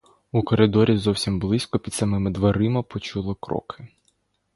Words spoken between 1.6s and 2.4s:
під самими